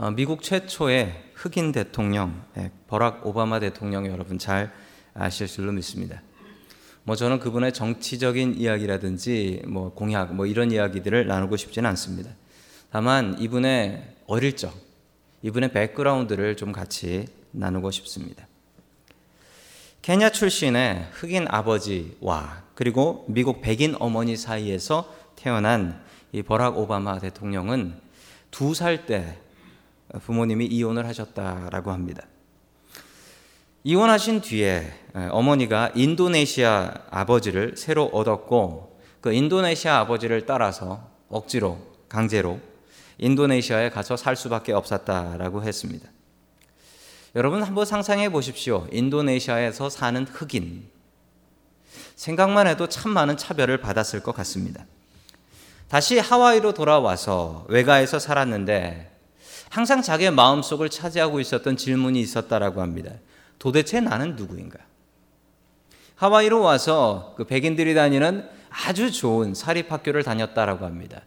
[0.00, 4.72] 어, 미국 최초의 흑인 대통령 예, 버락 오바마 대통령 여러분 잘
[5.12, 6.22] 아실 줄로 믿습니다.
[7.02, 12.30] 뭐 저는 그분의 정치적인 이야기라든지 뭐 공약 뭐 이런 이야기들을 나누고 싶지는 않습니다.
[12.92, 14.72] 다만 이분의 어릴 적,
[15.42, 18.46] 이분의 백그라운드를 좀 같이 나누고 싶습니다.
[20.02, 28.00] 케냐 출신의 흑인 아버지와 그리고 미국 백인 어머니 사이에서 태어난 이 버락 오바마 대통령은
[28.52, 29.38] 두 살 때
[30.22, 32.24] 부모님이 이혼을 하셨다라고 합니다.
[33.84, 34.92] 이혼하신 뒤에
[35.30, 42.60] 어머니가 인도네시아 아버지를 새로 얻었고 그 인도네시아 아버지를 따라서 억지로 강제로
[43.18, 46.08] 인도네시아에 가서 살 수밖에 없었다라고 했습니다.
[47.34, 48.86] 여러분 한번 상상해 보십시오.
[48.90, 50.88] 인도네시아에서 사는 흑인.
[52.16, 54.86] 생각만 해도 참 많은 차별을 받았을 것 같습니다.
[55.88, 59.07] 다시 하와이로 돌아와서 외가에서 살았는데
[59.70, 63.12] 항상 자기의 마음속을 차지하고 있었던 질문이 있었다라고 합니다.
[63.58, 64.78] 도대체 나는 누구인가?
[66.16, 71.22] 하와이로 와서 그 백인들이 다니는 아주 좋은 사립학교를 다녔다라고 합니다.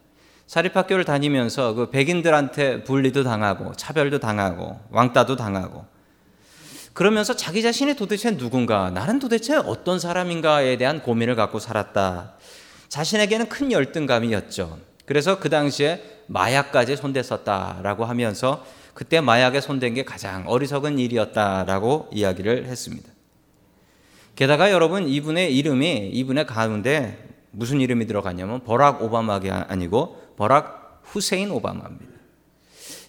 [0.48, 5.86] 사립학교를 다니면서 그 백인들한테 분리도 당하고 차별도 당하고 왕따도 당하고
[6.94, 12.34] 그러면서 자기 자신이 도대체 누군가 나는 도대체 어떤 사람인가에 대한 고민을 갖고 살았다.
[12.90, 14.78] 자신에게는 큰 열등감이었죠.
[15.12, 23.12] 그래서 그 당시에 마약까지 손댔었다라고 하면서 그때 마약에 손댄 게 가장 어리석은 일이었다라고 이야기를 했습니다.
[24.38, 32.14] 게다가 여러분 이분의 이름이 이분의 가운데 무슨 이름이 들어갔냐면 버락 오바마가 아니고 버락 후세인 오바마입니다.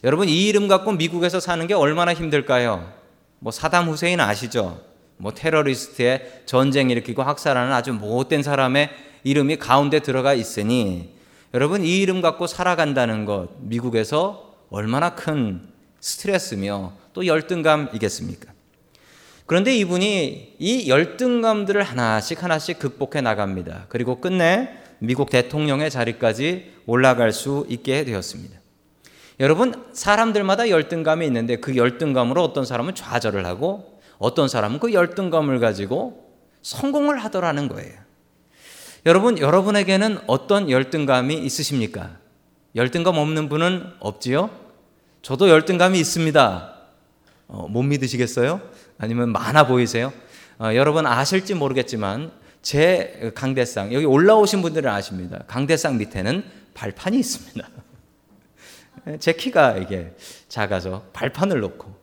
[0.03, 2.91] 여러분 이 이름 갖고 미국에서 사는 게 얼마나 힘들까요?
[3.39, 4.81] 뭐 사담 후세인 아시죠?
[5.15, 8.89] 뭐 테러리스트의 전쟁 일으키고 학살하는 아주 못된 사람의
[9.23, 11.13] 이름이 가운데 들어가 있으니
[11.53, 15.61] 여러분 이 이름 갖고 살아간다는 것 미국에서 얼마나 큰
[15.99, 18.51] 스트레스며 또 열등감이겠습니까?
[19.45, 23.85] 그런데 이분이 이 열등감들을 하나씩 하나씩 극복해 나갑니다.
[23.89, 28.57] 그리고 끝내 미국 대통령의 자리까지 올라갈 수 있게 되었습니다.
[29.39, 36.31] 여러분, 사람들마다 열등감이 있는데 그 열등감으로 어떤 사람은 좌절을 하고 어떤 사람은 그 열등감을 가지고
[36.61, 38.02] 성공을 하더라는 거예요.
[39.05, 42.17] 여러분, 여러분에게는 어떤 열등감이 있으십니까?
[42.75, 44.49] 열등감 없는 분은 없지요?
[45.21, 46.73] 저도 열등감이 있습니다.
[47.47, 48.61] 어, 못 믿으시겠어요?
[48.97, 50.13] 아니면 많아 보이세요?
[50.57, 52.31] 어, 여러분 아실지 모르겠지만
[52.61, 55.43] 제 강대상 여기 올라오신 분들은 아십니다.
[55.47, 56.43] 강대상 밑에는
[56.73, 57.67] 발판이 있습니다.
[59.19, 60.15] 제 키가 이게
[60.47, 61.93] 작아서 발판을 놓고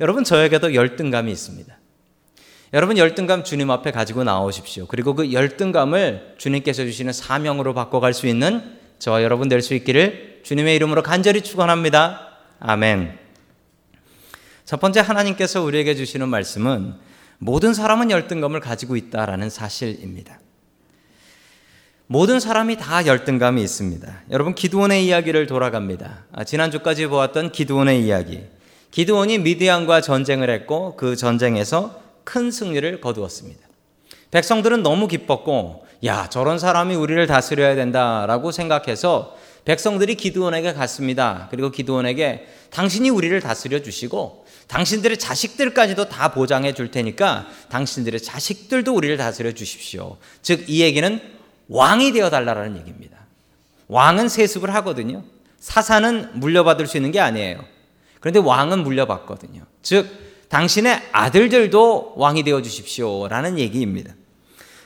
[0.00, 1.78] 여러분 저에게도 열등감이 있습니다.
[2.74, 4.86] 여러분 열등감 주님 앞에 가지고 나오십시오.
[4.86, 10.76] 그리고 그 열등감을 주님께서 주시는 사명으로 바꿔갈 수 있는 저와 여러분 될 수 있기를 주님의
[10.76, 12.28] 이름으로 간절히 축원합니다.
[12.60, 13.18] 아멘.
[14.64, 16.94] 첫 번째 하나님께서 우리에게 주시는 말씀은
[17.38, 20.40] 모든 사람은 열등감을 가지고 있다라는 사실입니다.
[22.06, 24.22] 모든 사람이 다 열등감이 있습니다.
[24.30, 26.24] 여러분 기드온의 이야기를 돌아갑니다.
[26.32, 28.44] 아, 지난주까지 보았던 기드온의 이야기.
[28.90, 33.66] 기드온이 미디안과 전쟁을 했고 그 전쟁에서 큰 승리를 거두었습니다.
[34.30, 39.34] 백성들은 너무 기뻤고 야 저런 사람이 우리를 다스려야 된다라고 생각해서
[39.64, 41.48] 백성들이 기드온에게 갔습니다.
[41.50, 49.16] 그리고 기드온에게 당신이 우리를 다스려 주시고 당신들의 자식들까지도 다 보장해 줄 테니까 당신들의 자식들도 우리를
[49.16, 50.18] 다스려 주십시오.
[50.42, 51.20] 즉 이 얘기는
[51.68, 53.16] 왕이 되어 달라라는 얘기입니다.
[53.88, 55.24] 왕은 세습을 하거든요.
[55.60, 57.64] 사사는 물려받을 수 있는 게 아니에요.
[58.20, 59.62] 그런데 왕은 물려받거든요.
[59.82, 64.14] 즉 당신의 아들들도 왕이 되어 주십시오 라는 얘기입니다.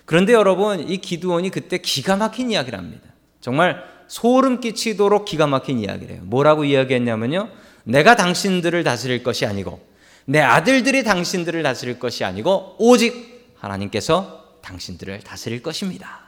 [0.04, 3.08] 그런데 여러분 이 기드온이 그때 기가 막힌 이야기를 합니다.
[3.40, 6.22] 정말 소름 끼치도록 기가 막힌 이야기를 해요.
[6.24, 7.48] 뭐라고 이야기했냐면요.
[7.84, 9.84] 내가 당신들을 다스릴 것이 아니고
[10.24, 16.20] 내 아들들이 당신들을 다스릴 것이 아니고 오직 하나님께서 당신들을 다스릴 것입니다.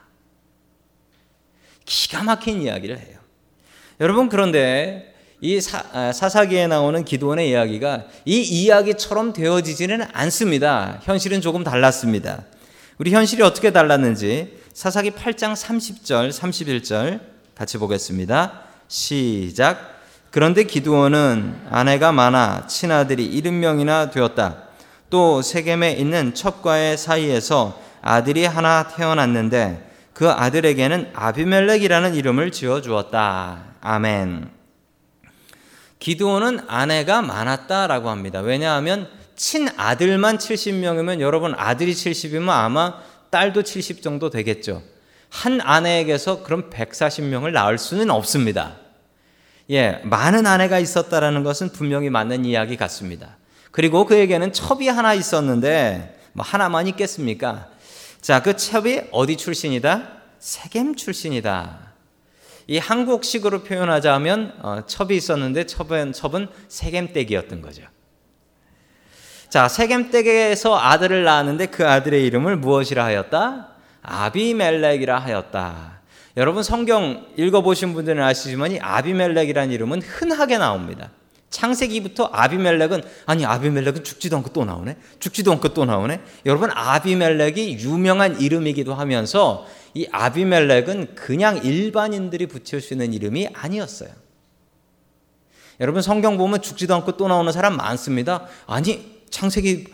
[1.84, 3.18] 기가 막힌 이야기를 해요.
[4.00, 5.13] 여러분 그런데
[5.44, 10.98] 이 사, 아, 사기에 나오는 기도원의 이야기가 이 이야기처럼 되어지지는 않습니다.
[11.02, 12.44] 현실은 조금 달랐습니다.
[12.96, 17.20] 우리 현실이 어떻게 달랐는지 사사기 8장 30절, 31절
[17.54, 18.62] 같이 보겠습니다.
[18.88, 20.00] 시작.
[20.30, 24.62] 그런데 기드온은 아내가 많아 친아들이 70명이나 되었다.
[25.10, 33.74] 또 세겜에 있는 첩과의 사이에서 아들이 하나 태어났는데 그 아들에게는 아비멜렉이라는 이름을 지어 주었다.
[33.82, 34.63] 아멘.
[36.04, 38.40] 기드온은 아내가 많았다라고 합니다.
[38.40, 44.82] 왜냐하면 친아들만 70명이면 여러분 아들이 70이면 아마 딸도 70 정도 되겠죠.
[45.30, 48.76] 한 아내에게서 그럼 140명을 낳을 수는 없습니다.
[49.70, 53.38] 예, 많은 아내가 있었다라는 것은 분명히 맞는 이야기 같습니다.
[53.70, 57.68] 그리고 그에게는 첩이 하나 있었는데 뭐 하나만 있겠습니까?
[58.20, 60.06] 자, 그 첩이 어디 출신이다?
[60.38, 61.93] 세겜 출신이다.
[62.66, 67.82] 이 한국식으로 표현하자면 어, 첩이 있었는데 첩은 첩은 세겜댁이었던 거죠.
[69.48, 73.68] 자, 세겜댁에서 아들을 낳았는데 그 아들의 이름을 무엇이라 하였다?
[74.02, 76.00] 아비멜렉이라 하였다.
[76.36, 81.10] 여러분 성경 읽어보신 분들은 아시지만 이 아비멜렉이라는 이름은 흔하게 나옵니다.
[81.50, 84.96] 창세기부터 아비멜렉은 아니 아비멜렉은 죽지도 않고 또 나오네.
[85.20, 86.20] 죽지도 않고 또 나오네.
[86.46, 89.64] 여러분 아비멜렉이 유명한 이름이기도 하면서
[89.94, 94.10] 이 아비멜렉은 그냥 일반인들이 붙일 수 있는 이름이 아니었어요.
[95.80, 98.46] 여러분 성경 보면 죽지도 않고 또 나오는 사람 많습니다.
[98.66, 99.86] 아니 창세기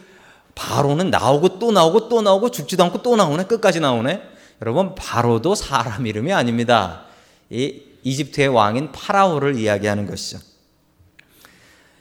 [0.55, 3.45] 바로는 나오고 또 나오고 또 나오고 죽지도 않고 또 나오네.
[3.45, 4.23] 끝까지 나오네.
[4.63, 7.05] 여러분 바로도 사람 이름이 아닙니다.
[7.49, 10.39] 이 이집트의 왕인 파라오를 이야기하는 것이죠.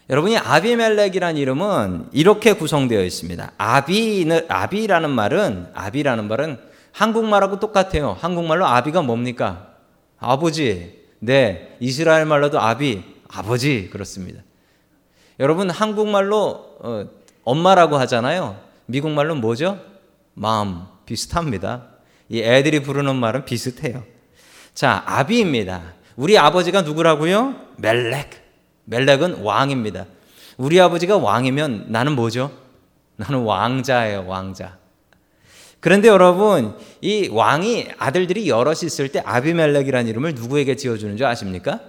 [0.09, 3.51] 여러분이 아비멜렉이라는 이름은 이렇게 구성되어 있습니다.
[3.57, 8.17] 아비는 아비라는 말은 아비라는 말은 한국말하고 똑같아요.
[8.19, 9.73] 한국말로 아비가 뭡니까?
[10.19, 10.99] 아버지.
[11.19, 14.41] 네, 이스라엘 말로도 아비, 아버지 그렇습니다.
[15.39, 17.05] 여러분 한국말로 어,
[17.43, 18.59] 엄마라고 하잖아요.
[18.85, 19.79] 미국 말로 뭐죠?
[20.33, 21.83] 마음 비슷합니다.
[22.29, 24.03] 이 애들이 부르는 말은 비슷해요.
[24.73, 25.93] 자, 아비입니다.
[26.15, 27.55] 우리 아버지가 누구라고요?
[27.77, 28.29] 멜렉.
[28.85, 30.05] 멜렉은 왕입니다.
[30.57, 32.51] 우리 아버지가 왕이면 나는 뭐죠?
[33.15, 34.78] 나는 왕자예요, 왕자.
[35.79, 41.79] 그런데 여러분, 이 왕이 아들들이 여럿이 있을 때 아비멜렉이라는 이름을 누구에게 지어주는 줄 아십니까?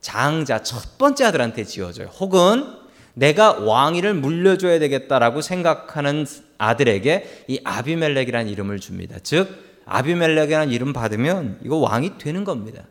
[0.00, 2.08] 장자, 첫 번째 아들한테 지어줘요.
[2.08, 2.66] 혹은
[3.14, 6.26] 내가 왕위를 물려줘야 되겠다라고 생각하는
[6.58, 9.16] 아들에게 이 아비멜렉이라는 이름을 줍니다.
[9.22, 9.48] 즉
[9.84, 12.84] 아비멜렉이라는 이름 받으면 이거 왕이 되는 겁니다.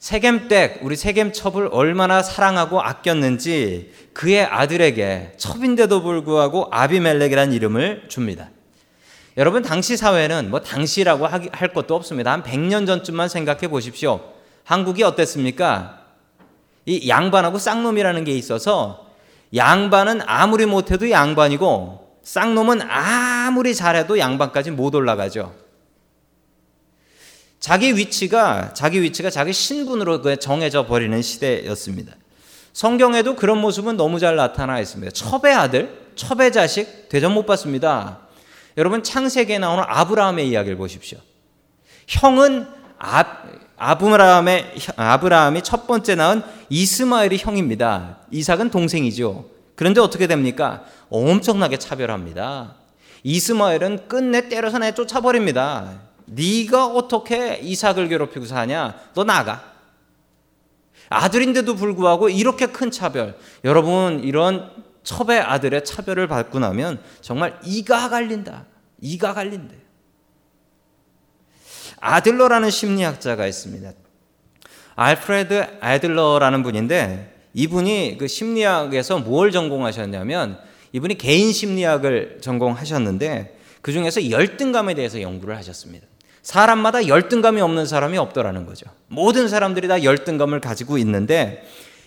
[0.00, 8.48] 세겜댁 우리 세겜 첩을 얼마나 사랑하고 아꼈는지 그의 아들에게 첩인데도 불구하고 아비멜렉이라는 이름을 줍니다.
[9.36, 12.32] 여러분 당시 사회는 뭐 당시라고 할 것도 없습니다.
[12.32, 14.20] 한 100년 전쯤만 생각해 보십시오.
[14.64, 16.00] 한국이 어땠습니까?
[16.86, 19.06] 이 양반하고 쌍놈이라는 게 있어서
[19.54, 25.54] 양반은 아무리 못해도 양반이고 쌍놈은 아무리 잘해도 양반까지 못 올라가죠.
[27.60, 32.14] 자기 위치가 자기 위치가 자기 신분으로 정해져 버리는 시대였습니다.
[32.72, 35.12] 성경에도 그런 모습은 너무 잘 나타나 있습니다.
[35.12, 38.20] 첩의 아들, 첩의 자식 대접 못 받습니다.
[38.78, 41.18] 여러분 창세기에 나오는 아브라함의 이야기를 보십시오.
[42.06, 42.66] 형은
[42.98, 43.24] 아,
[43.76, 48.18] 아브라함의 아브라함이 첫 번째 낳은 이스마엘이 형입니다.
[48.30, 49.50] 이삭은 동생이죠.
[49.74, 50.84] 그런데 어떻게 됩니까?
[51.10, 52.76] 엄청나게 차별합니다.
[53.22, 56.09] 이스마엘은 끝내 때려서 내 쫓아 버립니다.
[56.32, 58.94] 네가 어떻게 이삭을 괴롭히고 사냐?
[59.14, 59.70] 너 나가.
[61.08, 63.36] 아들인데도 불구하고 이렇게 큰 차별.
[63.64, 64.70] 여러분 이런
[65.02, 68.66] 첩의 아들의 차별을 받고 나면 정말 이가 갈린다.
[69.00, 69.74] 이가 갈린대.
[72.00, 73.92] 아들러라는 심리학자가 있습니다.
[74.94, 80.60] 알프레드 아들러라는 분인데 이분이 그 심리학에서 뭘 전공하셨냐면
[80.92, 86.06] 이분이 개인 심리학을 전공하셨는데 그 중에서 열등감에 대해서 연구를 하셨습니다.
[86.42, 88.86] 사람마다 열등감이 없는 사람이 없더라는 거죠.
[89.08, 91.66] 모든 사람들이 다 열등감을 가지고 있는데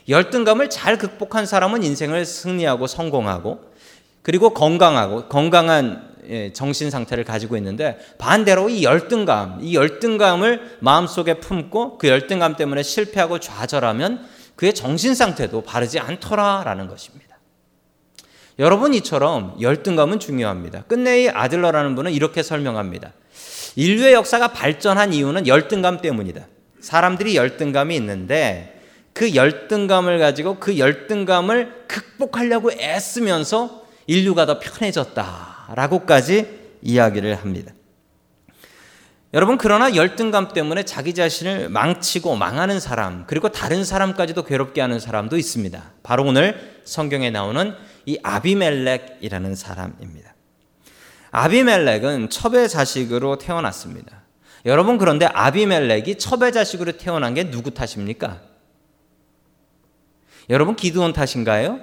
[0.10, 3.74] 열등감을 잘 극복한 사람은 인생을 승리하고 성공하고
[4.22, 11.98] 그리고 건강하고 건강한 예, 정신 상태를 가지고 있는데 반대로 이 열등감, 이 열등감을 마음속에 품고
[11.98, 17.38] 그 열등감 때문에 실패하고 좌절하면 그의 정신 상태도 바르지 않더라라는 것입니다.
[18.60, 20.84] 여러분 이처럼 열등감은 중요합니다.
[20.84, 23.12] 끝내 이 아들러라는 분은 이렇게 설명합니다.
[23.76, 26.48] 인류의 역사가 발전한 이유는 열등감 때문이다.
[26.80, 28.82] 사람들이 열등감이 있는데
[29.14, 36.48] 그 열등감을 가지고 그 열등감을 극복하려고 애쓰면서 인류가 더 편해졌다라고까지
[36.82, 37.72] 이야기를 합니다.
[39.34, 45.38] 여러분 그러나 열등감 때문에 자기 자신을 망치고 망하는 사람 그리고 다른 사람까지도 괴롭게 하는 사람도
[45.38, 45.92] 있습니다.
[46.04, 47.74] 바로 오늘 성경에 나오는
[48.06, 50.33] 이 아비멜렉이라는 사람입니다.
[51.34, 54.22] 아비멜렉은 첩의 자식으로 태어났습니다.
[54.66, 58.40] 여러분 그런데 아비멜렉이 첩의 자식으로 태어난 게 누구 탓입니까?
[60.52, 61.80] 여러분 기드온 탓인가요?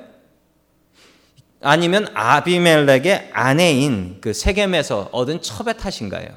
[1.61, 6.29] 아니면 아비멜렉의 아내인 그 세겜에서 얻은 첩의 탓인가요?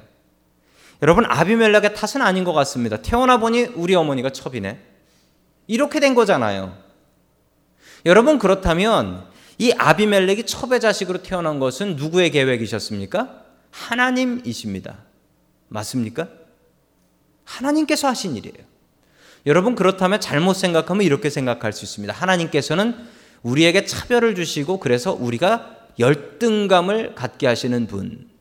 [1.04, 2.98] 여러분 아비멜렉의 탓은 아닌 것 같습니다.
[2.98, 4.80] 태어나 보니 우리 어머니가 첩이네.
[5.68, 6.76] 이렇게 된 거잖아요.
[8.08, 13.44] 여러분 그렇다면 이 아비멜렉이 첩의 자식으로 태어난 것은 누구의 계획이셨습니까?
[13.72, 15.00] 하나님이십니다.
[15.68, 16.30] 맞습니까?
[17.46, 18.66] 하나님께서 하신 일이에요.
[19.46, 22.14] 여러분 그렇다면 잘못 생각하면 이렇게 생각할 수 있습니다.
[22.14, 22.96] 하나님께서는
[23.42, 28.33] 우리에게 차별을 주시고 그래서 우리가 열등감을 갖게 하시는 분.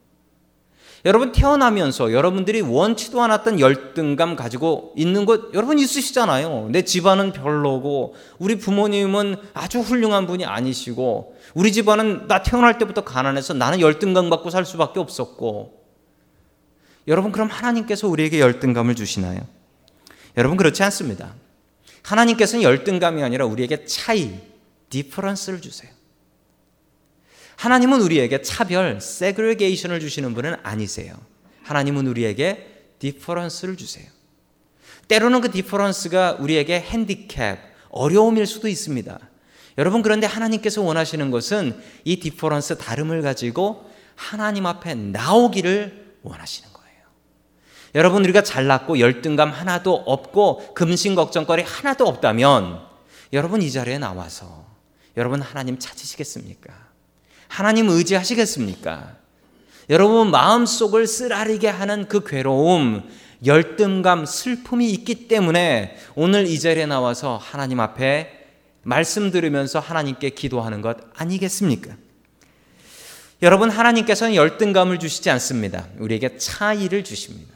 [1.05, 6.69] 여러분 태어나면서 여러분들이 원치도 않았던 열등감 가지고 있는 것 여러분 있으시잖아요.
[6.71, 13.55] 내 집안은 별로고 우리 부모님은 아주 훌륭한 분이 아니시고 우리 집안은 나 태어날 때부터 가난해서
[13.55, 15.83] 나는 열등감 갖고 살 수밖에 없었고
[17.09, 19.41] 여러분 그럼 하나님께서 우리에게 열등감을 주시나요?
[20.37, 21.35] 여러분 그렇지 않습니다.
[22.05, 24.39] 하나님께서는 열등감이 아니라 우리에게 차이,
[24.91, 25.91] difference를 주세요.
[27.63, 31.15] 하나님은 우리에게 차별, segregation을 주시는 분은 아니세요.
[31.63, 34.05] 하나님은 우리에게 difference를 주세요.
[35.07, 39.17] 때로는 그 difference가 우리에게 핸디캡, 어려움일 수도 있습니다.
[39.79, 46.99] 여러분 그런데 하나님께서 원하시는 것은 이 difference 다름을 가지고 하나님 앞에 나오기를 원하시는 거예요.
[47.95, 52.81] 여러분 우리가 잘났고 열등감 하나도 없고 금신 걱정거리 하나도 없다면
[53.33, 54.67] 여러분 이 자리에 나와서
[55.17, 56.92] 여러분 하나님 찾으시겠습니까?
[57.53, 59.15] 하나님 의지하시겠습니까?
[59.91, 63.03] 여러분 마음속을 쓰라리게 하는 그 괴로움,
[63.45, 68.47] 열등감, 슬픔이 있기 때문에 오늘 이 자리에 나와서 하나님 앞에
[68.85, 71.95] 말씀 들으면서 하나님께 기도하는 것 아니겠습니까?
[73.43, 75.89] 여러분 하나님께서는 열등감을 주시지 않습니다.
[75.99, 77.53] 우리에게 차이를 주십니다.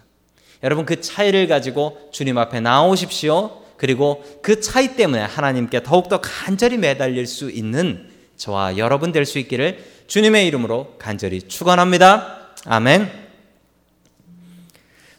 [0.63, 3.63] 여러분 그 차이를 가지고 주님 앞에 나오십시오.
[3.79, 9.85] 그리고 그 차이 때문에 하나님께 더욱더 간절히 매달릴 수 있는 저와 여러분 될 수 있기를
[10.07, 12.53] 주님의 이름으로 간절히 축원합니다.
[12.67, 13.11] 아멘.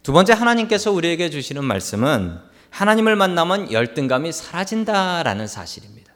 [0.03, 6.13] 두 번째 하나님께서 우리에게 주시는 말씀은 하나님을 만나면 열등감이 사라진다라는 사실입니다.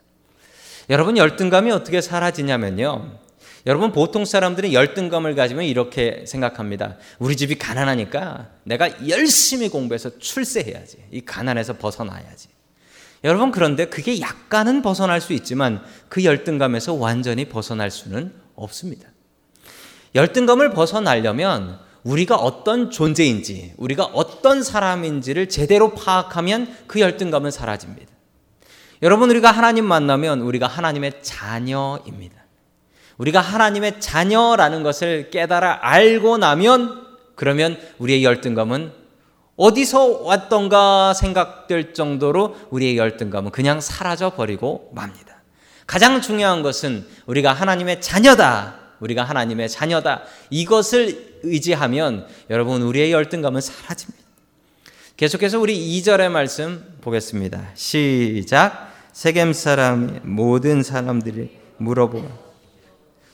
[0.90, 3.18] 여러분 열등감이 어떻게 사라지냐면요.
[3.66, 6.96] 여러분 보통 사람들이 열등감을 가지면 이렇게 생각합니다.
[7.18, 10.98] 우리 집이 가난하니까 내가 열심히 공부해서 출세해야지.
[11.10, 12.48] 이 가난에서 벗어나야지.
[13.24, 19.08] 여러분 그런데 그게 약간은 벗어날 수 있지만 그 열등감에서 완전히 벗어날 수는 없습니다.
[20.14, 28.10] 열등감을 벗어나려면 우리가 어떤 존재인지, 우리가 어떤 사람인지를 제대로 파악하면 그 열등감은 사라집니다.
[29.02, 32.42] 여러분, 우리가 하나님 만나면 우리가 하나님의 자녀입니다.
[33.18, 38.92] 우리가 하나님의 자녀라는 것을 깨달아 알고 나면 그러면 우리의 열등감은
[39.56, 45.42] 어디서 왔던가 생각될 정도로 우리의 열등감은 그냥 사라져 버리고 맙니다.
[45.86, 48.76] 가장 중요한 것은 우리가 하나님의 자녀다.
[49.00, 50.22] 우리가 하나님의 자녀다.
[50.50, 54.22] 이것을 의지하면 여러분 우리의 열등감은 사라집니다.
[55.16, 57.70] 계속해서 우리 2절의 말씀 보겠습니다.
[57.74, 58.92] 시작.
[59.12, 62.24] 세겜 사람 모든 사람들이 물어보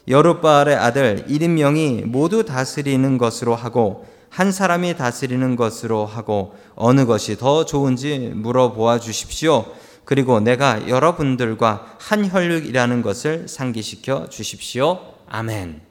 [0.09, 7.65] 여룻바알의 아들 이름명이 모두 다스리는 것으로 하고 한 사람이 다스리는 것으로 하고 어느 것이 더
[7.65, 9.65] 좋은지 물어보아 주십시오.
[10.05, 15.15] 그리고 내가 여러분들과 한 혈육이라는 것을 상기시켜 주십시오.
[15.29, 15.83] 아멘.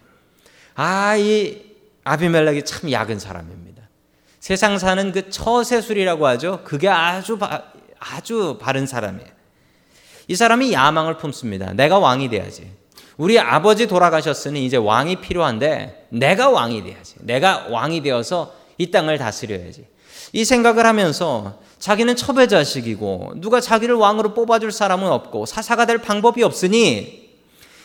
[0.75, 1.61] 아, 이
[2.03, 3.83] 아비멜렉이 참 약은 사람입니다.
[4.39, 6.61] 세상 사는 그 처세술이라고 하죠.
[6.63, 7.63] 그게 아주 바,
[7.99, 9.29] 아주 바른 사람이에요.
[10.29, 11.73] 이 사람이 야망을 품습니다.
[11.73, 12.71] 내가 왕이 돼야지.
[13.17, 17.15] 우리 아버지 돌아가셨으니 이제 왕이 필요한데 내가 왕이 돼야지.
[17.19, 19.87] 내가 왕이 되어서 이 땅을 다스려야지.
[20.33, 26.43] 이 생각을 하면서 자기는 첩의 자식이고 누가 자기를 왕으로 뽑아줄 사람은 없고 사사가 될 방법이
[26.43, 27.27] 없으니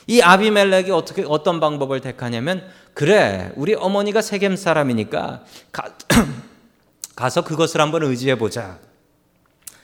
[0.06, 5.84] 이 아비멜렉이 어떻게 어떤 방법을 택하냐면 그래 우리 어머니가 세겜 사람이니까 가,
[7.16, 8.78] 가서 그것을 한번 의지해 보자.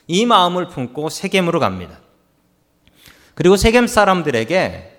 [0.07, 2.01] 이 마음을 품고 세겜으로 갑니다.
[3.35, 4.98] 그리고 세겜 사람들에게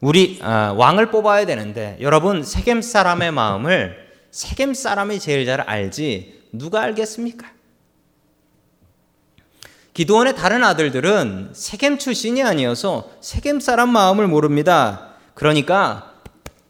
[0.00, 6.82] 우리 어, 왕을 뽑아야 되는데 여러분 세겜 사람의 마음을 세겜 사람이 제일 잘 알지 누가
[6.82, 7.50] 알겠습니까?
[9.94, 15.14] 기도원의 다른 아들들은 세겜 출신이 아니어서 세겜 사람 마음을 모릅니다.
[15.34, 16.14] 그러니까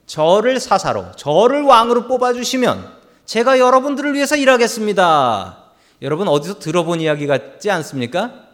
[0.07, 5.65] 저를 사사로 저를 왕으로 뽑아 주시면 제가 여러분들을 위해서 일하겠습니다.
[6.01, 8.47] 여러분 어디서 들어본 이야기 같지 않습니까?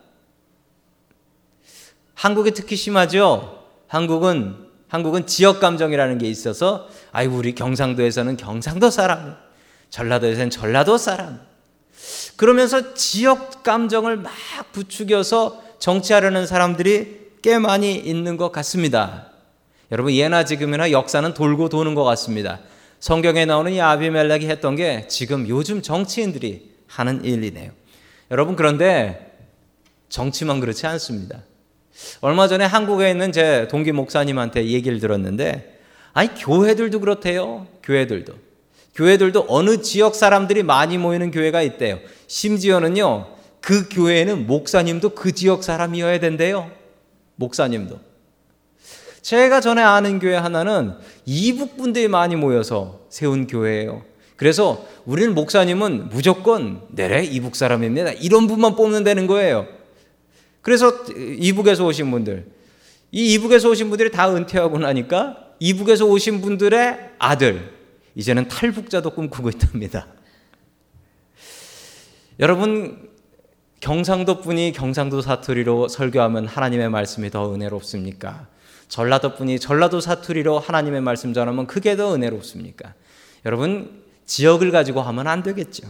[2.14, 3.62] 한국에 특히 심하죠.
[3.86, 4.63] 한국은
[4.94, 9.36] 한국은 지역 감정이라는 게 있어서 아이고 우리 경상도에서는 경상도 사람,
[9.90, 11.40] 전라도에서는 전라도 사람.
[12.36, 14.32] 그러면서 지역 감정을 막
[14.70, 19.32] 부추겨서 정치하려는 사람들이 꽤 많이 있는 것 같습니다.
[19.90, 22.60] 여러분 예나 지금이나 역사는 돌고 도는 것 같습니다.
[23.00, 27.72] 성경에 나오는 이 아비멜렉이 했던 게 지금 요즘 정치인들이 하는 일이네요.
[28.30, 29.36] 여러분 그런데
[30.08, 31.40] 정치만 그렇지 않습니다.
[32.20, 35.80] 얼마 전에 한국에 있는 제 동기 목사님한테 얘기를 들었는데,
[36.12, 37.66] 아니, 교회들도 그렇대요.
[37.82, 38.32] 교회들도.
[38.94, 41.98] 교회들도 어느 지역 사람들이 많이 모이는 교회가 있대요.
[42.26, 43.26] 심지어는요,
[43.60, 46.70] 그 교회는 목사님도 그 지역 사람이어야 된대요.
[47.36, 47.98] 목사님도.
[49.22, 54.02] 제가 전에 아는 교회 하나는 이북 분들이 많이 모여서 세운 교회예요.
[54.36, 58.12] 그래서 우리는 목사님은 무조건 내래 이북 사람입니다.
[58.12, 59.66] 이런 분만 뽑는 되는 거예요.
[60.64, 62.46] 그래서 이북에서 오신 분들,
[63.12, 67.70] 이 이북에서 오신 분들이 다 은퇴하고 나니까 이북에서 오신 분들의 아들,
[68.14, 70.06] 이제는 탈북자도 꿈꾸고 있답니다.
[72.40, 73.10] 여러분,
[73.80, 78.48] 경상도 분이 경상도 사투리로 설교하면 하나님의 말씀이 더 은혜롭습니까?
[78.88, 82.94] 전라도 분이 전라도 사투리로 하나님의 말씀 전하면 그게 더 은혜롭습니까?
[83.44, 85.86] 여러분, 지역을 가지고 하면 안 되겠죠.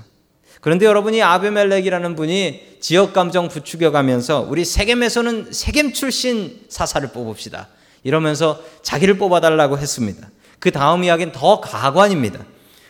[0.65, 7.69] 그런데 여러분이 아베멜렉이라는 분이 지역 감정 부추겨 가면서 우리 세겜에서는 세겜 출신 사사를 뽑읍시다.
[8.03, 10.27] 이러면서 자기를 뽑아달라고 했습니다.
[10.61, 12.47] 그 다음 이야기는 더 가관입니다.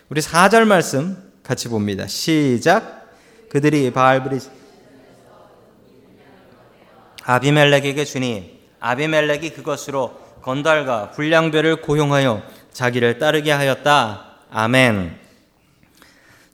[0.08, 2.06] 우리 4절 말씀 같이 봅니다.
[2.06, 3.08] 시작.
[3.50, 4.38] 그들이 바알브리
[7.24, 12.40] 아비멜렉에게 주니 아비멜렉이 그것으로 건달과 불량배를 고용하여
[12.72, 14.26] 자기를 따르게 하였다.
[14.52, 15.23] 아멘.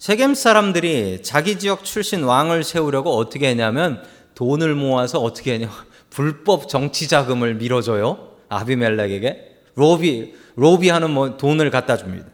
[0.00, 4.02] 세겜 사람들이 자기 지역 출신 왕을 세우려고 어떻게 했냐면
[4.35, 5.69] 돈을 모아서 어떻게 했냐
[6.09, 8.30] 불법 정치 자금을 밀어줘요.
[8.49, 12.26] 아비멜렉에게 로비 로비하는 뭐 돈을 갖다 줍니다.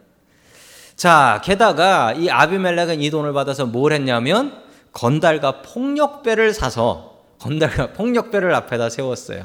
[0.94, 8.90] 자, 게다가 이 아비멜렉은 이 돈을 받아서 뭘 했냐면 건달과 폭력배를 사서 건달과 폭력배를 앞에다
[8.90, 9.44] 세웠어요.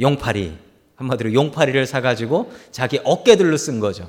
[0.00, 0.56] 용팔이
[0.94, 4.08] 한마디로 용팔이를 사가지고 자기 어깨들로 쓴 거죠.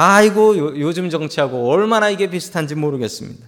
[0.00, 3.44] 아이고 요, 즘 정치하고 얼마나 이게 비슷한지 모르겠습니다.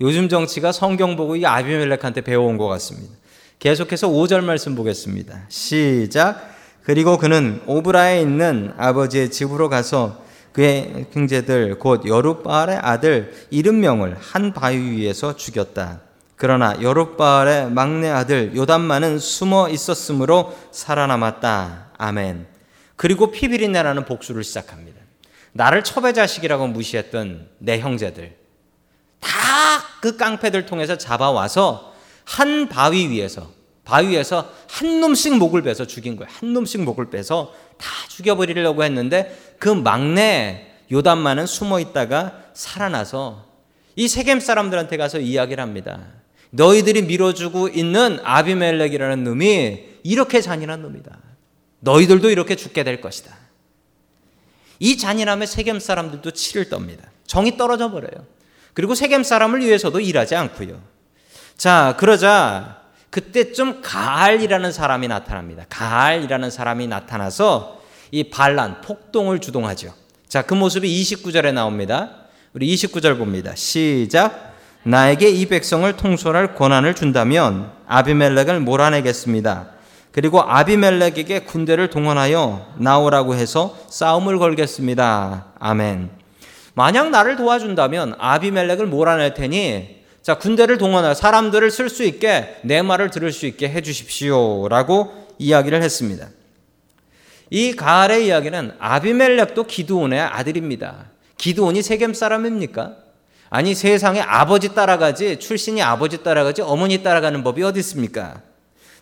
[0.00, 3.12] 요즘 정치가 성경 보고 이 아비멜렉한테 배워온 것 같습니다.
[3.58, 5.46] 계속해서 5절 말씀 보겠습니다.
[5.48, 6.54] 시작.
[6.84, 10.22] 그리고 그는 오브라에 있는 아버지의 집으로 가서
[10.52, 16.02] 그의 형제들 곧 여룻바알의 아들 이름명을 한 바위 위에서 죽였다.
[16.36, 21.88] 그러나 여룻바알의 막내 아들 요담만은 숨어 있었으므로 살아남았다.
[21.98, 22.46] 아멘.
[22.94, 24.97] 그리고 피비린내라는 복수를 시작합니다.
[25.52, 28.36] 나를 첩의 자식이라고 무시했던 내 형제들
[29.20, 29.58] 다
[30.00, 33.50] 그 깡패들 통해서 잡아와서 한 바위 위에서
[33.84, 36.30] 바위에서 한 놈씩 목을 베서 죽인 거예요.
[36.32, 43.46] 한 놈씩 목을 빼서 다 죽여버리려고 했는데 그 막내 요담만은 숨어 있다가 살아나서
[43.96, 46.06] 이 세겜 사람들한테 가서 이야기를 합니다.
[46.50, 51.18] 너희들이 밀어주고 있는 아비멜렉이라는 놈이 이렇게 잔인한 놈이다.
[51.80, 53.34] 너희들도 이렇게 죽게 될 것이다.
[54.78, 57.04] 이 잔인함에 세겜 사람들도 치를 떱니다.
[57.26, 58.26] 정이 떨어져 버려요.
[58.74, 60.80] 그리고 세겜 사람을 위해서도 일하지 않고요.
[61.56, 62.78] 자, 그러자
[63.10, 65.64] 그때좀 가알이라는 사람이 나타납니다.
[65.68, 69.94] 가알이라는 사람이 나타나서 이 반란, 폭동을 주동하죠.
[70.28, 72.10] 자, 그 모습이 29절에 나옵니다.
[72.52, 73.54] 우리 29절 봅니다.
[73.54, 74.54] 시작.
[74.84, 79.70] 나에게 이 백성을 통솔할 권한을 준다면 아비멜렉을 몰아내겠습니다.
[80.12, 85.46] 그리고 아비멜렉에게 군대를 동원하여 나오라고 해서 싸움을 걸겠습니다.
[85.58, 86.10] 아멘.
[86.74, 93.10] 만약 나를 도와준다면 아비멜렉을 몰아낼 테니 자, 군대를 동원하 사람들을 쓸 수 있게 내 말을
[93.10, 96.28] 들을 수 있게 해 주십시오라고 이야기를 했습니다.
[97.50, 101.06] 이 가알의 이야기는 아비멜렉도 기드온의 아들입니다.
[101.38, 102.96] 기드온이 세겜 사람입니까?
[103.50, 108.42] 아니 세상에 아버지 따라가지 출신이 아버지 따라가지 어머니 따라가는 법이 어디 있습니까?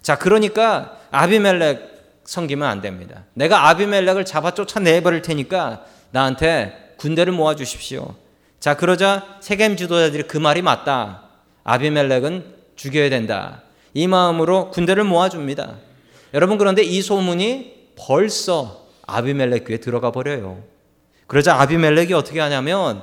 [0.06, 3.24] 자, 그러니까 아비멜렉 섬기면 안 됩니다.
[3.34, 8.14] 내가 아비멜렉을 잡아 쫓아내 버릴 테니까 나한테 군대를 모아 주십시오.
[8.60, 11.24] 자, 그러자 세겜 지도자들이 그 말이 맞다.
[11.64, 13.62] 아비멜렉은 죽여야 된다.
[13.94, 15.74] 이 마음으로 군대를 모아줍니다.
[16.34, 20.62] 여러분, 그런데 이 소문이 벌써 아비멜렉 귀에 들어가 버려요.
[21.26, 23.02] 그러자 아비멜렉이 어떻게 하냐면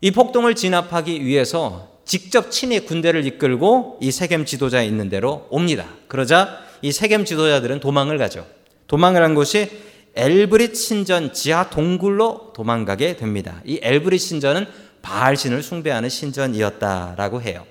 [0.00, 5.86] 이 폭동을 진압하기 위해서 직접 친히 군대를 이끌고 이 세겜 지도자 있는 대로 옵니다.
[6.08, 8.46] 그러자 이 세겜 지도자들은 도망을 가죠.
[8.86, 9.68] 도망을 한 곳이
[10.14, 13.60] 엘브릿 신전 지하 동굴로 도망가게 됩니다.
[13.64, 14.66] 이 엘브릿 신전은
[15.02, 17.66] 바알 신을 숭배하는 신전이었다라고 해요.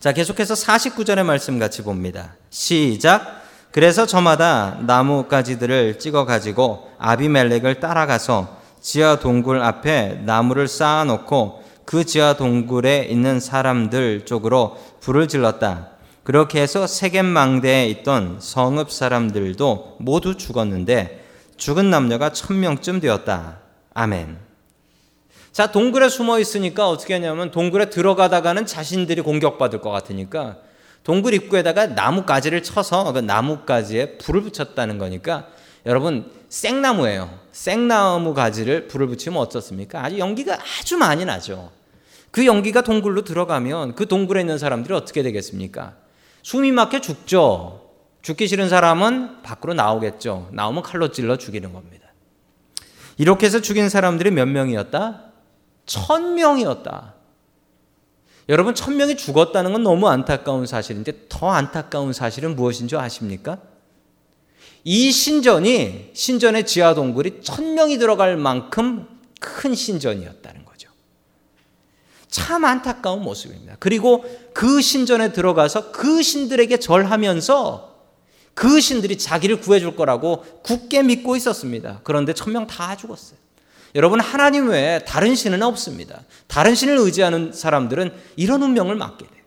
[0.00, 2.36] 자, 계속해서 49절의 말씀 같이 봅니다.
[2.50, 3.42] 시작.
[3.70, 12.34] 그래서 저마다 나뭇가지들을 찍어 가지고 아비멜렉을 따라가서 지하 동굴 앞에 나무를 쌓아 놓고 그 지하
[12.34, 15.90] 동굴에 있는 사람들 쪽으로 불을 질렀다.
[16.24, 21.24] 그렇게 해서 세겜 망대에 있던 성읍 사람들도 모두 죽었는데
[21.56, 23.58] 죽은 남녀가 천 명쯤 되었다.
[23.94, 24.38] 아멘.
[25.52, 30.58] 자, 동굴에 숨어 있으니까 어떻게 하냐면 동굴에 들어가다가는 자신들이 공격받을 것 같으니까
[31.04, 35.48] 동굴 입구에다가 나뭇가지를 쳐서 그 나뭇가지에 불을 붙였다는 거니까
[35.84, 37.30] 여러분 생나무예요.
[37.50, 40.04] 생나무 가지를 불을 붙이면 어떻습니까?
[40.04, 41.72] 아주 연기가 아주 많이 나죠.
[42.30, 45.94] 그 연기가 동굴로 들어가면 그 동굴에 있는 사람들이 어떻게 되겠습니까?
[46.42, 47.90] 숨이 막혀 죽죠.
[48.20, 50.50] 죽기 싫은 사람은 밖으로 나오겠죠.
[50.52, 52.08] 나오면 칼로 찔러 죽이는 겁니다.
[53.16, 55.32] 이렇게 해서 죽인 사람들이 몇 명이었다?
[55.86, 57.14] 천 명이었다.
[58.50, 63.58] 여러분, 천 명이 죽었다는 건 너무 안타까운 사실인데 더 안타까운 사실은 무엇인 줄 아십니까?
[64.84, 69.06] 이 신전이 신전의 지하 동굴이 천 명이 들어갈 만큼
[69.38, 70.88] 큰 신전이었다는 거죠.
[72.28, 73.76] 참 안타까운 모습입니다.
[73.78, 77.92] 그리고 그 신전에 들어가서 그 신들에게 절하면서
[78.54, 82.00] 그 신들이 자기를 구해줄 거라고 굳게 믿고 있었습니다.
[82.02, 83.38] 그런데 천명 다 죽었어요.
[83.94, 86.22] 여러분, 하나님 외에 다른 신은 없습니다.
[86.46, 89.42] 다른 신을 의지하는 사람들은 이런 운명을 맞게 돼요.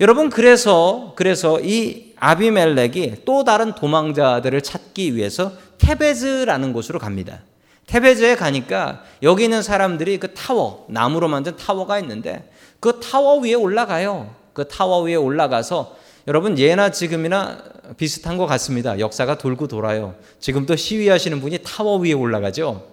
[0.00, 7.40] 여러분, 그래서, 그래서 이 아비멜렉이 또 다른 도망자들을 찾기 위해서 Thebez라는 곳으로 갑니다.
[7.86, 14.34] Thebez에 가니까 여기 있는 사람들이 그 타워, 나무로 만든 타워가 있는데 그 타워 위에 올라가요.
[14.52, 15.96] 그 타워 위에 올라가서
[16.28, 17.58] 여러분 예나 지금이나
[17.96, 19.00] 비슷한 것 같습니다.
[19.00, 20.14] 역사가 돌고 돌아요.
[20.38, 22.86] 지금도 시위하시는 분이 타워 위에 올라가죠.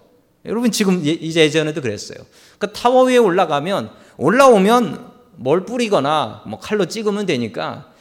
[0.46, 2.18] 여러분 지금 예, 이제 예전에도 그랬어요.
[2.58, 7.97] 그 타워 위에 올라가면 올라오면 뭘 뿌리거나 뭐 칼로 찍으면 되니까 그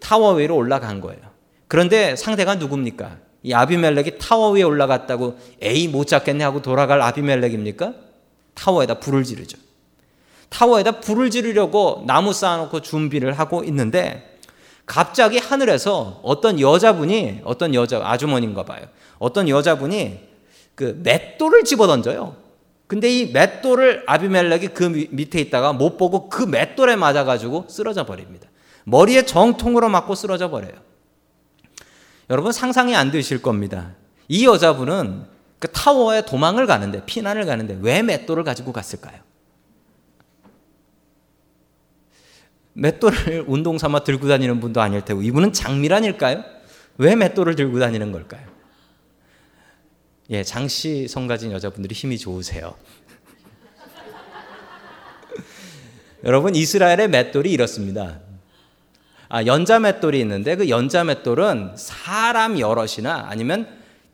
[0.00, 1.20] 타워 위로 올라간 거예요.
[1.68, 3.18] 그런데 상대가 누굽니까?
[3.42, 7.94] 이 아비멜렉이 타워 위에 올라갔다고 에이 못 잡겠네 하고 돌아갈 아비멜렉입니까?
[8.54, 9.58] 타워에다 불을 지르죠.
[10.48, 14.38] 타워에다 불을 지르려고 나무 쌓아놓고 준비를 하고 있는데
[14.84, 18.86] 갑자기 하늘에서 어떤 여자분이 어떤 여자 아주머니인가 봐요.
[19.18, 20.20] 어떤 여자분이
[20.74, 22.36] 그 맷돌을 집어 던져요.
[22.86, 28.48] 근데 이 맷돌을 아비멜렉이 그 밑에 있다가 못 보고 그 맷돌에 맞아 가지고 쓰러져 버립니다.
[28.86, 30.74] 머리에 정통으로 맞고 쓰러져 버려요.
[32.30, 33.94] 여러분 상상이 안 되실 겁니다.
[34.28, 35.26] 이 여자분은
[35.58, 39.20] 그 타워에 도망을 가는데 피난을 가는데 왜 맷돌을 가지고 갔을까요?
[42.74, 46.44] 맷돌을 운동 삼아 들고 다니는 분도 아닐 테고 이분은 장미란일까요?
[46.98, 48.46] 왜 맷돌을 들고 다니는 걸까요?
[50.30, 52.76] 예, 장씨 성 가진 여자분들이 힘이 좋으세요.
[56.24, 58.20] 여러분 이스라엘의 맷돌이 이렇습니다.
[59.28, 63.66] 아, 연자 맷돌이 있는데 그 연자 맷돌은 사람 여럿이나 아니면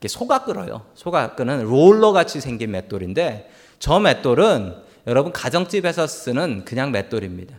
[0.05, 0.85] 소가 끌어요.
[0.95, 3.49] 소가 끄는 롤러 같이 생긴 맷돌인데
[3.79, 4.75] 저 맷돌은
[5.07, 7.55] 여러분 가정집에서 쓰는 그냥 맷돌입니다.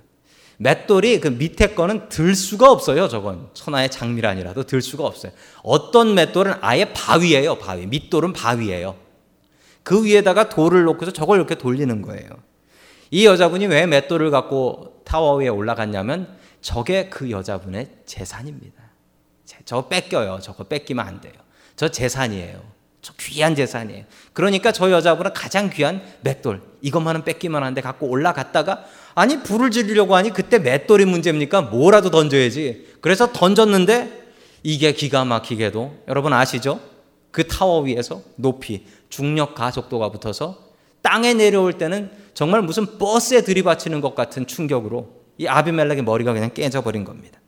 [0.57, 3.09] 맷돌이 그 밑에 거는 들 수가 없어요.
[3.09, 5.33] 저건 천하의 장미란이라도 들 수가 없어요.
[5.63, 7.57] 어떤 맷돌은 아예 바위예요.
[7.57, 7.87] 바위.
[7.87, 8.97] 밑돌은 바위예요.
[9.83, 12.29] 그 위에다가 돌을 놓고서 저걸 이렇게 돌리는 거예요.
[13.11, 16.29] 이 여자분이 왜 맷돌을 갖고 타워 위에 올라갔냐면
[16.65, 18.83] 저게 그 여자분의 재산입니다.
[19.67, 20.39] 저 뺏겨요.
[20.41, 21.35] 저거 뺏기면 안 돼요.
[21.77, 22.63] 저 재산이에요.
[23.03, 24.05] 저 귀한 재산이에요.
[24.33, 30.17] 그러니까 저 여자분은 가장 귀한 맷돌 이것만은 뺏기면 안 돼 갖고 올라갔다가 아니 불을 지르려고
[30.17, 31.61] 하니 그때 맷돌이 문제입니까?
[31.61, 32.95] 뭐라도 던져야지.
[33.03, 34.25] 그래서 던졌는데
[34.63, 36.81] 이게 기가 막히게도 여러분 아시죠?
[37.31, 40.57] 그 타워 위에서 높이 중력 가속도가 붙어서
[41.03, 47.05] 땅에 내려올 때는 정말 무슨 버스에 들이받치는 것 같은 충격으로 이 아비멜렉의 머리가 그냥 깨져버린
[47.05, 47.41] 겁니다.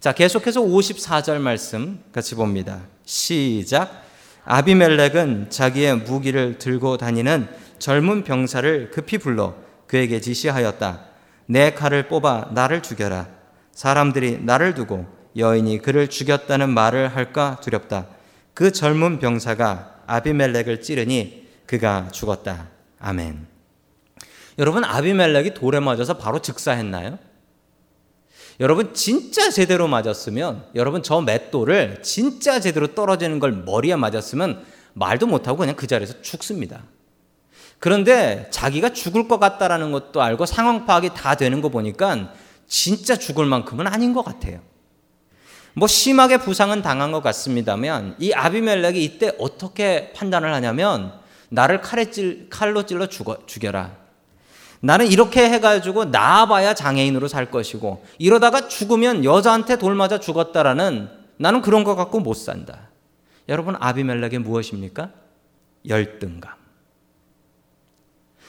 [0.00, 2.82] 자, 계속해서 54절 말씀 같이 봅니다.
[3.04, 4.04] 시작.
[4.44, 9.54] 아비멜렉은 자기의 무기를 들고 다니는 젊은 병사를 급히 불러
[9.86, 11.06] 그에게 지시하였다.
[11.46, 13.28] 내 칼을 뽑아 나를 죽여라.
[13.72, 15.06] 사람들이 나를 두고
[15.36, 18.06] 여인이 그를 죽였다는 말을 할까 두렵다.
[18.52, 22.68] 그 젊은 병사가 아비멜렉을 찌르니 그가 죽었다.
[22.98, 23.53] 아멘.
[24.58, 27.18] 여러분 아비멜렉이 돌에 맞아서 바로 즉사했나요?
[28.60, 35.58] 여러분 진짜 제대로 맞았으면 여러분 저 맷돌을 진짜 제대로 떨어지는 걸 머리에 맞았으면 말도 못하고
[35.58, 36.82] 그냥 그 자리에서 죽습니다.
[37.80, 42.32] 그런데 자기가 죽을 것 같다라는 것도 알고 상황 파악이 다 되는 거 보니까
[42.68, 44.60] 진짜 죽을 만큼은 아닌 것 같아요.
[45.74, 51.12] 뭐 심하게 부상은 당한 것 같습니다만 이 아비멜렉이 이때 어떻게 판단을 하냐면
[51.48, 54.03] 나를 칼에 찔, 칼로 찔러 죽어, 죽여라.
[54.84, 61.84] 나는 이렇게 해가지고 나아봐야 장애인으로 살 것이고 이러다가 죽으면 여자한테 돌 맞아 죽었다라는 나는 그런
[61.84, 62.90] 거 갖고 못 산다.
[63.48, 65.08] 여러분 아비멜렉의 무엇입니까?
[65.88, 66.52] 열등감.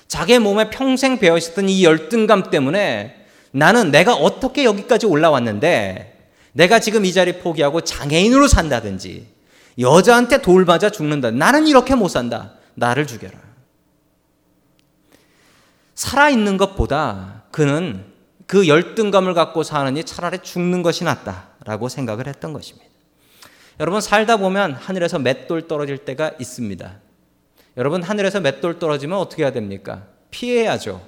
[0.09, 3.15] 자기 몸에 평생 배어 있었던 이 열등감 때문에
[3.51, 9.25] 나는 내가 어떻게 여기까지 올라왔는데 내가 지금 이 자리 포기하고 장애인으로 산다든지
[9.79, 11.31] 여자한테 돌 맞아 죽는다.
[11.31, 12.55] 나는 이렇게 못 산다.
[12.73, 13.44] 나를 죽여라.
[15.95, 18.05] 살아있는 것보다 그는
[18.47, 22.85] 그 열등감을 갖고 사느니 차라리 죽는 것이 낫다라고 생각을 했던 것입니다.
[23.79, 26.99] 여러분 살다 보면 하늘에서 맷돌 떨어질 때가 있습니다.
[27.77, 30.03] 여러분 하늘에서 맷돌 떨어지면 어떻게 해야 됩니까?
[30.31, 31.01] 피해야죠.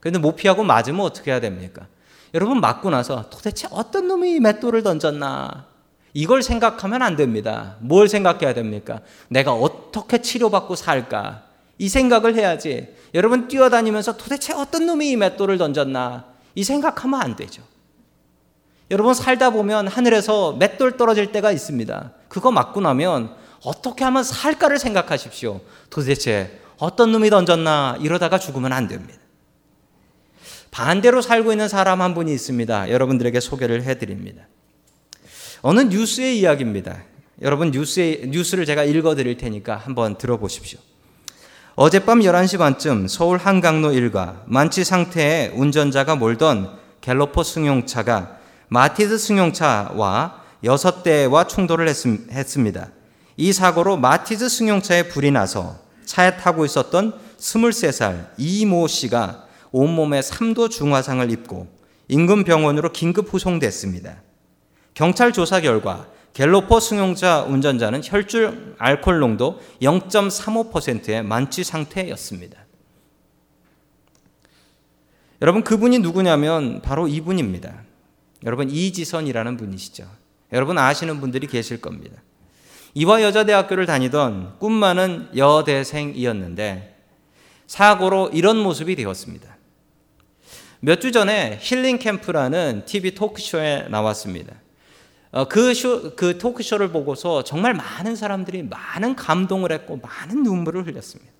[0.00, 1.86] 근데 못 피하고 맞으면 어떻게 해야 됩니까?
[2.32, 5.66] 여러분 맞고 나서 도대체 어떤 놈이 맷돌을 던졌나?
[6.12, 7.76] 이걸 생각하면 안 됩니다.
[7.80, 9.00] 뭘 생각해야 됩니까?
[9.28, 11.44] 내가 어떻게 치료받고 살까?
[11.78, 12.94] 이 생각을 해야지.
[13.14, 16.26] 여러분 뛰어다니면서 도대체 어떤 놈이 이 맷돌을 던졌나?
[16.54, 17.62] 이 생각하면 안 되죠.
[18.90, 22.12] 여러분 살다 보면 하늘에서 맷돌 떨어질 때가 있습니다.
[22.28, 23.34] 그거 맞고 나면
[23.64, 25.60] 어떻게 하면 살까를 생각하십시오.
[25.90, 29.18] 도대체 어떤 놈이 던졌나 이러다가 죽으면 안 됩니다.
[30.70, 32.90] 반대로 살고 있는 사람 한 분이 있습니다.
[32.90, 34.48] 여러분들에게 소개를 해드립니다.
[35.62, 37.04] 어느 뉴스의 이야기입니다.
[37.42, 40.78] 여러분 뉴스의, 뉴스를 제가 읽어 드릴 테니까 한번 들어보십시오.
[41.76, 48.36] 어젯밤 11시 반쯤 서울 한강로 일가 만취 상태의 운전자가 몰던 갤로퍼 승용차가
[48.68, 52.88] 마티즈 승용차와 6대와 충돌을 했습니다.
[53.36, 61.28] 이 사고로 마티즈 승용차에 불이 나서 차에 타고 있었던 23살 이모 씨가 온몸에 3도 중화상을
[61.32, 61.66] 입고
[62.06, 64.22] 인근 병원으로 긴급 후송됐습니다.
[64.94, 72.58] 경찰 조사 결과 갤로퍼 승용차 운전자는 혈중 알코올 농도 0.35%의 만취 상태였습니다.
[75.40, 77.82] 여러분 그분이 누구냐면 바로 이분입니다.
[78.44, 80.10] 여러분 이지선이라는 분이시죠.
[80.52, 82.20] 여러분 아시는 분들이 계실 겁니다.
[82.94, 86.96] 이화 여자대학교를 다니던 꿈 많은 여대생이었는데
[87.66, 89.56] 사고로 이런 모습이 되었습니다.
[90.80, 94.63] 몇 주 전에 힐링 캠프라는 TV 토크쇼에 나왔습니다.
[95.34, 101.32] 어, 그, 쇼, 그 토크쇼를 보고서 정말 많은 사람들이 많은 감동을 했고 많은 눈물을 흘렸습니다.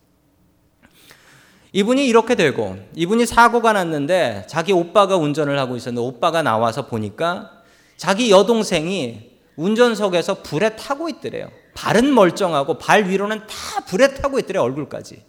[1.71, 7.63] 이분이 이렇게 되고 이분이 사고가 났는데 자기 오빠가 운전을 하고 있었는데 오빠가 나와서 보니까
[7.97, 11.49] 자기 여동생이 운전석에서 불에 타고 있더래요.
[11.75, 14.63] 발은 멀쩡하고 발 위로는 다 불에 타고 있더래요.
[14.65, 15.23] 얼굴까지.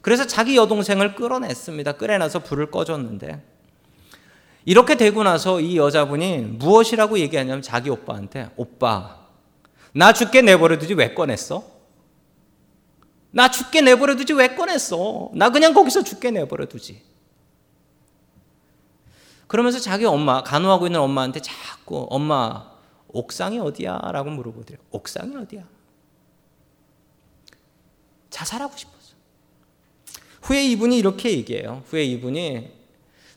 [0.00, 1.92] 그래서 자기 여동생을 끌어냈습니다.
[1.92, 3.42] 끌어내서 불을 꺼줬는데
[4.64, 9.20] 이렇게 되고 나서 이 여자분이 무엇이라고 얘기하냐면 자기 오빠한테 오빠
[9.92, 11.64] 나 죽게 내버려 두지 왜 꺼냈어?
[13.32, 15.30] 나 죽게 내버려 두지 왜 꺼냈어?
[15.34, 17.02] 나 그냥 거기서 죽게 내버려 두지.
[19.46, 22.70] 그러면서 자기 엄마 간호하고 있는 엄마한테 자꾸 엄마
[23.08, 23.98] 옥상이 어디야?
[24.12, 24.80] 라고 물어보더래요.
[24.90, 25.64] 옥상이 어디야?
[28.30, 29.14] 자살하고 싶었어.
[30.42, 31.82] 후에 이분이 이렇게 얘기해요.
[31.86, 32.79] 후에 이분이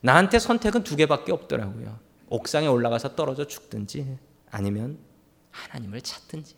[0.03, 1.97] 나한테 선택은 두 개밖에 없더라고요.
[2.27, 4.17] 옥상에 올라가서 떨어져 죽든지
[4.51, 4.97] 아니면
[5.51, 6.55] 하나님을 찾든지.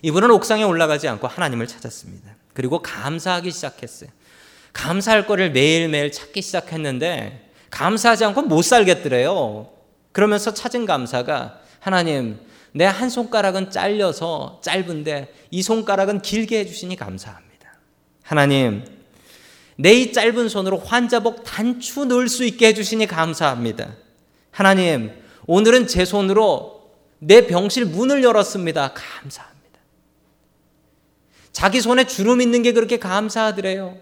[0.00, 2.36] 이분은 옥상에 올라가지 않고 하나님을 찾았습니다.
[2.54, 4.08] 그리고 감사하기 시작했어요.
[4.72, 9.70] 감사할 거를 매일매일 찾기 시작했는데 감사하지 않고 못 살겠더래요.
[10.12, 12.40] 그러면서 찾은 감사가 하나님
[12.72, 17.78] 내 한 손가락은 잘려서 짧은데 이 손가락은 길게 해주시니 감사합니다.
[18.22, 18.95] 하나님
[19.76, 23.94] 내 이 짧은 손으로 환자복 단추 넣을 수 있게 해주시니 감사합니다.
[24.50, 25.12] 하나님,
[25.46, 28.94] 오늘은 제 손으로 내 병실 문을 열었습니다.
[28.94, 29.80] 감사합니다.
[31.52, 33.98] 자기 손에 주름 있는 게 그렇게 감사하더래요.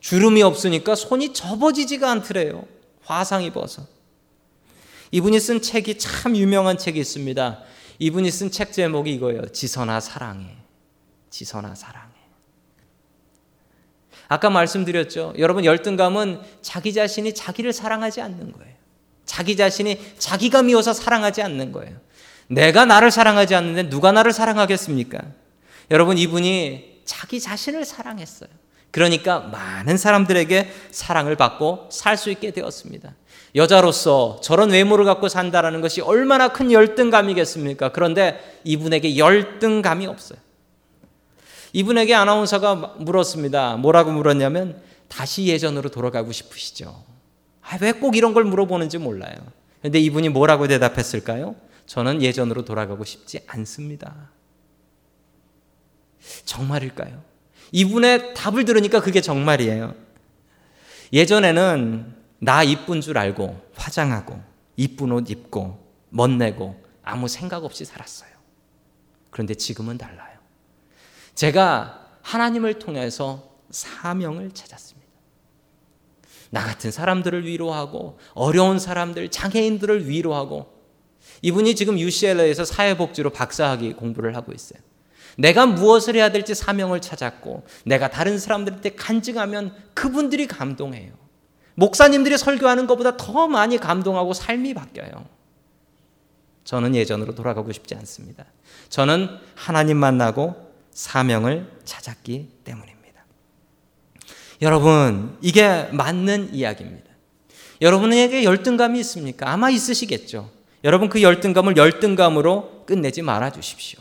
[0.00, 2.66] 주름이 없으니까 손이 접어지지가 않더래요.
[3.02, 3.86] 화상 입어서.
[5.10, 7.62] 이분이 쓴 책이 참 유명한 책이 있습니다.
[7.98, 9.48] 이분이 쓴 책 제목이 이거예요.
[9.52, 10.56] 지선아 사랑해.
[11.30, 12.03] 지선아 사랑해.
[14.34, 15.34] 아까 말씀드렸죠.
[15.38, 18.74] 여러분 열등감은 자기 자신이 자기를 사랑하지 않는 거예요.
[19.24, 21.96] 자기 자신이 자기가 미워서 사랑하지 않는 거예요.
[22.48, 25.20] 내가 나를 사랑하지 않는데 누가 나를 사랑하겠습니까?
[25.92, 28.50] 여러분 이분이 자기 자신을 사랑했어요.
[28.90, 33.14] 그러니까 많은 사람들에게 사랑을 받고 살 수 있게 되었습니다.
[33.54, 37.90] 여자로서 저런 외모를 갖고 산다라는 것이 얼마나 큰 열등감이겠습니까?
[37.90, 40.38] 그런데 이분에게 열등감이 없어요.
[41.74, 43.76] 이분에게 아나운서가 물었습니다.
[43.78, 47.04] 뭐라고 물었냐면 다시 예전으로 돌아가고 싶으시죠?
[47.62, 49.34] 아, 왜 꼭 이런 걸 물어보는지 몰라요.
[49.82, 51.56] 근데 이분이 뭐라고 대답했을까요?
[51.86, 54.30] 저는 예전으로 돌아가고 싶지 않습니다.
[56.44, 57.22] 정말일까요?
[57.72, 59.94] 이분의 답을 들으니까 그게 정말이에요.
[61.12, 64.40] 예전에는 나 이쁜 줄 알고 화장하고
[64.76, 68.30] 이쁜 옷 입고 멋내고 아무 생각 없이 살았어요.
[69.30, 70.33] 그런데 지금은 달라요.
[71.34, 75.04] 제가 하나님을 통해서 사명을 찾았습니다.
[76.50, 80.72] 나 같은 사람들을 위로하고 어려운 사람들, 장애인들을 위로하고
[81.42, 84.80] 이분이 지금 UCLA에서 사회복지로 박사학위 공부를 하고 있어요.
[85.36, 91.12] 내가 무엇을 해야 될지 사명을 찾았고 내가 다른 사람들한테 간증하면 그분들이 감동해요.
[91.74, 95.26] 목사님들이 설교하는 것보다 더 많이 감동하고 삶이 바뀌어요.
[96.62, 98.46] 저는 예전으로 돌아가고 싶지 않습니다.
[98.88, 100.63] 저는 하나님 만나고
[100.94, 103.24] 사명을 찾았기 때문입니다.
[104.62, 107.04] 여러분, 이게 맞는 이야기입니다.
[107.80, 109.50] 여러분에게 열등감이 있습니까?
[109.50, 110.50] 아마 있으시겠죠.
[110.84, 114.00] 여러분 그 열등감을 열등감으로 끝내지 말아 주십시오.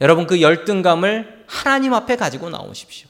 [0.00, 3.08] 여러분 그 열등감을 하나님 앞에 가지고 나오십시오.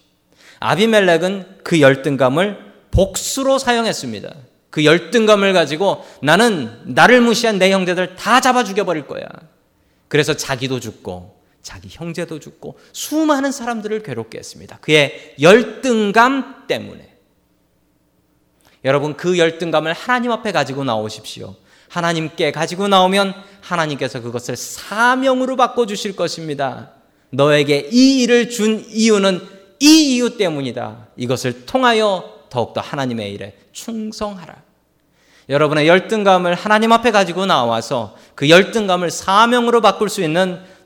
[0.60, 4.34] 아비멜렉은 그 열등감을 복수로 사용했습니다.
[4.70, 9.24] 그 열등감을 가지고 나는 나를 무시한 내 형제들 다 잡아 죽여버릴 거야.
[10.08, 14.78] 그래서 자기도 죽고 자기 형제도 죽고 수많은 사람들을 괴롭게 했습니다.
[14.80, 17.10] 그의 열등감 때문에.
[18.84, 21.54] 여러분 그 열등감을 하나님 앞에 가지고 나오십시오.
[21.88, 26.92] 하나님께 가지고 나오면 하나님께서 그것을 사명으로 바꿔 주실 것입니다.
[27.30, 29.40] 너에게 이 일을 준 이유는
[29.80, 31.08] 이 이유 때문이다.
[31.16, 34.62] 이것을 통하여 더욱더 하나님의 일에 충성하라.
[35.48, 40.60] 여러분의 열등감을 하나님 앞에 가지고 나와서 그 열등감을 사명으로 바꿀 수 있는